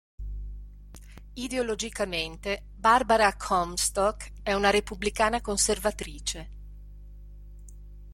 Ideologicamente 1.35 2.65
Barbara 2.75 3.35
Comstock 3.35 4.31
è 4.41 4.51
una 4.51 4.71
repubblicana 4.71 5.41
conservatrice. 5.41 6.49